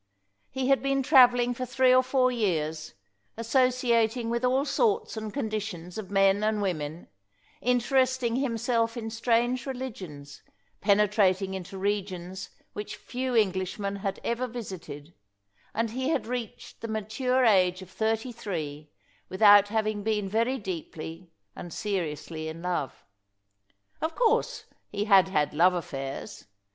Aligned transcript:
He 0.49 0.69
had 0.69 0.81
been 0.81 1.03
travelling 1.03 1.53
for 1.53 1.63
three 1.63 1.93
or 1.93 2.01
four 2.01 2.31
years, 2.31 2.95
associating 3.37 4.31
with 4.31 4.43
all 4.43 4.65
sorts 4.65 5.15
and 5.15 5.31
conditions 5.31 5.95
of 5.95 6.09
men 6.09 6.43
and 6.43 6.59
women, 6.59 7.07
interesting 7.61 8.37
himself 8.37 8.97
in 8.97 9.11
strange 9.11 9.67
religions, 9.67 10.41
penetrating 10.79 11.53
into 11.53 11.77
regions 11.77 12.49
which 12.73 12.95
few 12.95 13.35
Englishmen 13.35 13.97
had 13.97 14.19
ever 14.23 14.47
visited, 14.47 15.13
and 15.71 15.91
he 15.91 16.09
had 16.09 16.25
reached 16.25 16.81
the 16.81 16.87
mature 16.87 17.45
age 17.45 17.83
of 17.83 17.91
thirty 17.91 18.31
three 18.31 18.89
without 19.29 19.67
having 19.67 20.01
been 20.01 20.27
very 20.27 20.57
deeply 20.57 21.29
and 21.55 21.71
seriously 21.71 22.47
in 22.47 22.63
love. 22.63 23.05
Of 24.01 24.15
course 24.15 24.65
he 24.89 25.05
had 25.05 25.27
had 25.27 25.53
love 25.53 25.75
affairs. 25.75 26.45